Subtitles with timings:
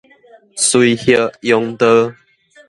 [0.55, 2.11] 垂葉榕道